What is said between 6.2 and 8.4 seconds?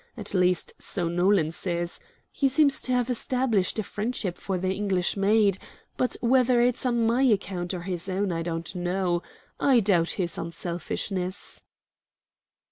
whether it's on my account or his own